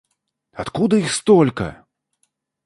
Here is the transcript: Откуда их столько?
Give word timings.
Откуда 0.53 0.97
их 0.97 1.11
столько? 1.13 1.85